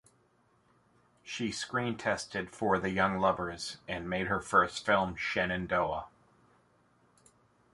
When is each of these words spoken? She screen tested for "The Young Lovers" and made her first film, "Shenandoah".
She 1.21 1.51
screen 1.51 1.95
tested 1.95 2.49
for 2.49 2.79
"The 2.79 2.89
Young 2.89 3.19
Lovers" 3.19 3.77
and 3.87 4.09
made 4.09 4.25
her 4.29 4.39
first 4.39 4.83
film, 4.83 5.15
"Shenandoah". 5.15 6.07